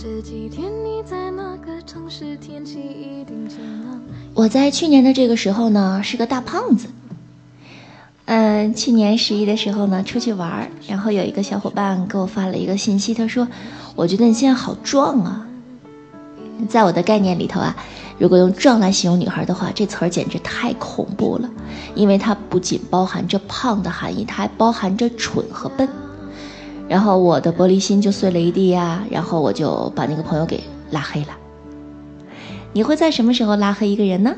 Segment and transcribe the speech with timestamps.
[0.00, 2.36] 这几天你在哪个城市？
[2.36, 4.00] 天气一定晴朗
[4.32, 6.86] 我在去年的这个时候呢，是个大胖子。
[8.26, 13.48] 嗯，去年十一的时候呢，出去玩，然后有一个小伙伴给我发了一个信息，他说
[13.96, 15.48] ：“我觉得你现在好壮啊。”
[16.70, 17.74] 在我的概念里头啊，
[18.18, 21.50] 如果用“壮”来形容女孩的话，这词儿简直太恐怖了，
[21.96, 25.88] 因为它不仅包含着胖的含义，它还包含着蠢和笨。
[26.88, 31.28] 然后我的玻璃心就碎了一地呀，然后我就把那个朋友给拉黑了。
[32.72, 34.34] 你会在什么时候拉黑一个人呢？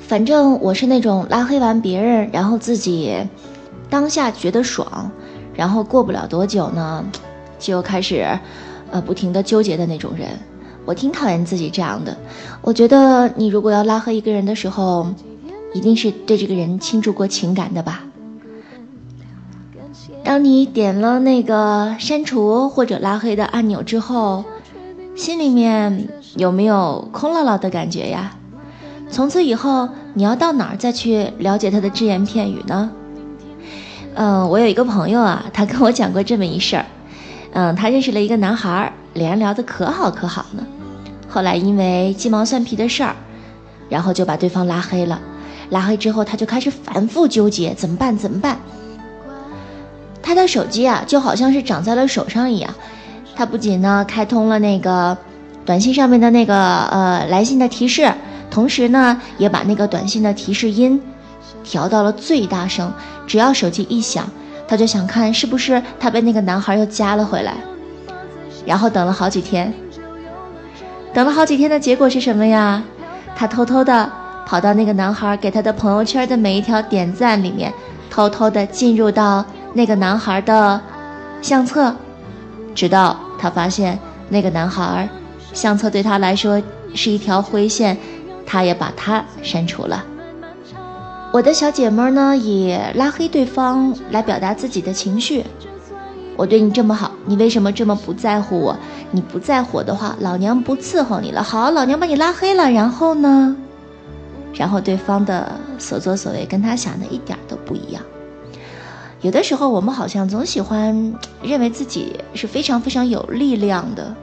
[0.00, 3.14] 反正我是那种拉黑完别人，然后自己
[3.90, 5.10] 当下觉得爽，
[5.54, 7.04] 然后过不了多久呢，
[7.58, 8.26] 就开始
[8.90, 10.28] 呃不停的纠结的那种人。
[10.86, 12.16] 我挺讨厌自己这样的。
[12.62, 15.06] 我觉得你如果要拉黑一个人的时候，
[15.74, 18.07] 一定是对这个人倾注过情感的吧。
[20.28, 24.44] 当你点了那个删除或者拉黑的按钮之后，
[25.16, 28.36] 心里面有没有空落落的感觉呀？
[29.10, 32.90] 从此以后，你要到哪儿再去了解他的只言片语呢？
[34.16, 36.84] 嗯，我有一个朋友啊，他跟我讲过这么一事儿。
[37.54, 40.62] 嗯，他认识了一个男孩，俩人聊得可好可好呢。
[41.26, 43.16] 后来因为鸡毛蒜皮的事儿，
[43.88, 45.18] 然后就把对方拉黑了。
[45.70, 48.14] 拉黑之后，他就开始反复纠结，怎么办？
[48.18, 48.58] 怎么办？
[50.28, 52.70] 他的手机啊，就好像是长在了手上一样。
[53.34, 55.16] 他不仅呢开通了那个
[55.64, 56.54] 短信上面的那个
[56.88, 58.12] 呃来信的提示。
[58.50, 61.00] 同时呢，也把那个短信的提示音
[61.64, 62.92] 调到了最大声。
[63.26, 64.28] 只要手机一响，
[64.68, 67.54] 他就想看是不是他被那个男孩又加了回来。
[68.66, 69.72] 然后等了好几天，
[71.14, 72.82] 等了好几天的结果是什么呀？
[73.34, 74.12] 他偷偷的
[74.44, 77.72] 跑到那个男孩给他的朋友圈的每一条点赞里面，
[78.10, 79.42] 偷偷的进入到
[79.78, 80.80] 那个男孩的
[81.40, 81.94] 相册，
[82.74, 83.96] 直到他发现
[84.28, 85.08] 那个男孩
[85.52, 86.60] 相册对他来说
[86.94, 87.96] 是一条灰线。
[88.44, 90.04] 他也把他删除了。
[91.32, 95.44] 我的小姐妹呢，也拉黑对方来表达自己的情绪。
[96.34, 98.76] 我对你这么好，你为什么这么不在乎我？
[99.12, 101.40] 你不在乎我的话，老娘不伺候你了。
[101.40, 102.68] 好，老娘把你拉黑了。
[102.70, 103.54] 然后呢？
[104.54, 108.02] 然后对方的所作所为跟他想的一点都不一样。
[109.20, 114.14] 有的时候，我们好像总喜欢认为自己是非常非常有力量的，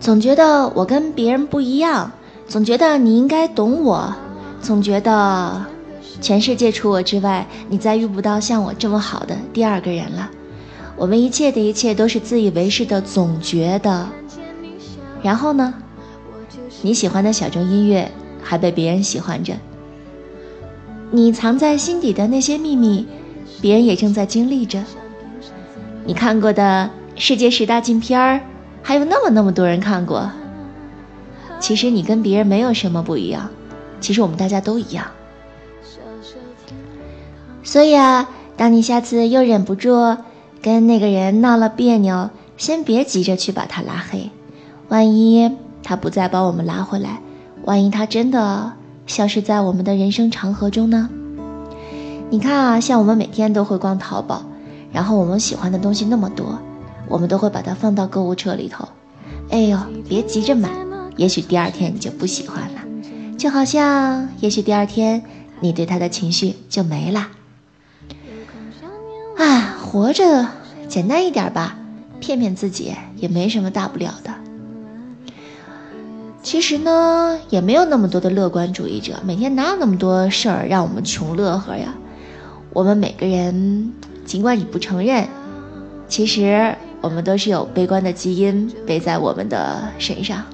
[0.00, 2.10] 总觉得我跟别人不一样。
[2.46, 4.14] 总觉得你应该懂我，
[4.62, 5.66] 总觉得
[6.22, 10.30] 全世界除我之外，你再遇不到像我这么好的第二个人了。
[10.96, 14.08] 我们一切的一切都是自以为是的，总觉得。
[15.22, 15.74] 然后呢？
[16.80, 18.10] 你喜欢的小众音乐
[18.42, 19.52] 还被别人喜欢着，
[21.10, 23.06] 你藏在心底的那些秘密，
[23.60, 24.82] 别人也正在经历着。
[26.04, 28.40] 你看过的世界十大禁片儿，
[28.82, 30.30] 还有那么那么多人看过。
[31.60, 33.50] 其实你跟别人没有什么不一样，
[34.00, 35.06] 其实我们大家都一样。
[37.64, 40.16] 所以啊，当你下次又忍不住
[40.62, 44.30] 跟那个人闹了别扭，先别急着去把他拉黑，
[44.88, 47.20] 万一他不再把我们拉回来，
[47.64, 48.72] 万一他真的
[49.06, 51.10] 消失在我们的人生长河中呢？
[52.30, 54.42] 你看啊，像我们每天都会逛淘宝，
[54.92, 56.58] 然后我们喜欢的东西那么多，
[57.08, 58.86] 我们都会把它放到购物车里头。
[59.50, 60.68] 哎呦，别急着买。
[61.16, 62.82] 也许第二天你就不喜欢了，
[63.36, 65.24] 就好像也许第二天
[65.60, 67.28] 你对他的情绪就没了。
[69.38, 70.46] 啊，活着
[70.86, 71.76] 简单一点吧，
[72.20, 74.34] 骗骗自己也没什么大不了的。
[76.42, 81.94] 其实呢，也没有那么多的乐观主义者，每天哪有那么多事儿让我们穷乐呵呀？
[82.72, 83.92] 我们每个人，
[84.24, 85.26] 尽管你不承认，
[86.08, 90.44] 其实我们都是有悲观的基因背在我们的身上。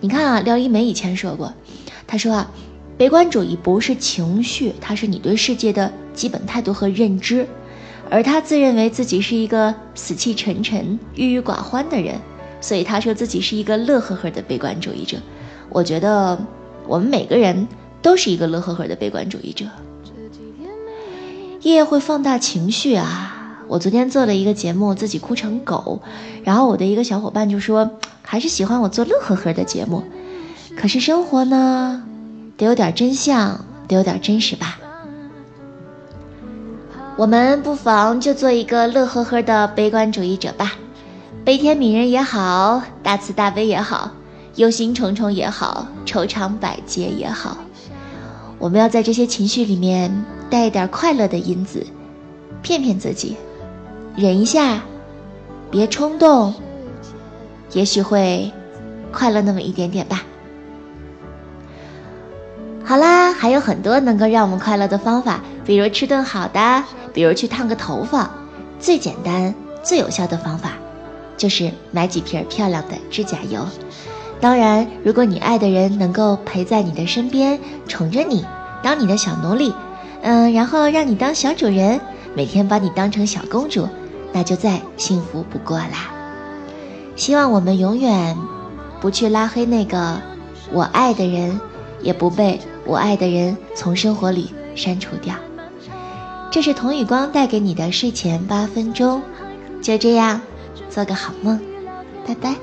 [0.00, 1.52] 你看啊，廖一梅以前说过，
[2.06, 2.50] 她说啊，
[2.96, 7.46] 悲观主义不是情绪，它是你对世界的基本态度和认知。
[8.08, 12.16] 而她自认为自己是一个死气沉沉、郁郁寡欢的人，
[12.60, 15.18] 所以她说自己是一个乐呵呵的悲观主义者。
[15.68, 16.38] 我觉得
[16.88, 17.68] 我们每个人
[18.02, 19.66] 都是一个乐呵呵的悲观主义者。
[21.60, 23.36] 夜夜会放大情绪啊。
[23.68, 26.00] 我昨天做了一个节目，自己哭成狗，
[26.42, 27.90] 然后我的一个小伙伴就说，
[28.22, 30.02] 还是喜欢我做乐呵呵的节目。
[30.76, 32.02] 可是生活呢，
[32.56, 34.78] 得有点真相，得有点真实吧。
[37.16, 40.72] 我们不妨就做一个乐呵呵的悲观主义者吧，
[41.44, 44.12] 悲天悯人也好，大慈大悲也好，
[44.56, 47.58] 忧心忡忡也好，愁肠百结也好，
[48.58, 51.86] 我们要在这些情绪里面带一点快乐的因子，
[52.60, 53.36] 骗骗自己。
[54.16, 54.82] 忍一下，
[55.70, 56.52] 别冲动，
[57.72, 58.52] 也许会
[59.12, 60.24] 快乐那么一点点吧。
[62.84, 66.82] 好啦，还有很多能够让我们快乐的方法，比如吃顿好的，
[67.14, 68.28] 比如去烫个头发。
[68.80, 70.72] 最简单、最有效的方法，
[71.36, 73.64] 就是买几瓶漂亮的指甲油。
[74.40, 78.44] 当然，如果你爱的人能够陪在你的身边，宠着你，
[78.82, 79.72] 当你的小奴隶，
[80.22, 82.00] 嗯，然后让你当小主人，
[82.34, 83.88] 每天把你当成小公主，
[84.32, 86.12] 那就再幸福不过啦。
[87.16, 88.36] 希望我们永远
[89.00, 90.20] 不去拉黑那个
[90.72, 91.60] 我爱的人，
[92.00, 95.34] 也不被我爱的人从生活里删除掉。
[96.50, 99.22] 这是童宇光带给你的睡前八分钟，
[99.82, 100.40] 就这样，
[100.88, 101.58] 做个好梦，
[102.26, 102.54] 拜拜。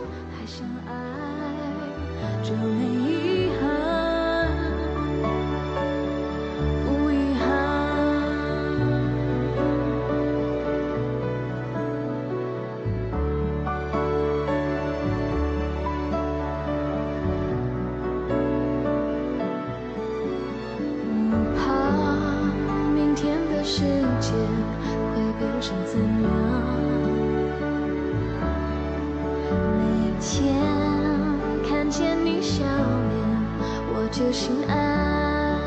[34.09, 35.59] 就心安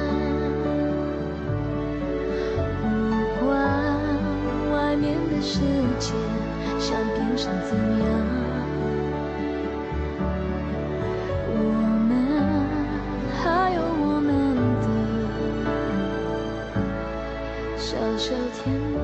[3.38, 3.52] 不管
[4.72, 5.60] 外面的世
[5.98, 6.14] 界
[6.78, 8.08] 想变成怎样
[11.48, 11.54] 我
[12.08, 12.10] 们
[13.42, 14.86] 还有我们的
[17.76, 18.99] 小小天